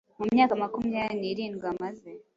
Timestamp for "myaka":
0.33-0.53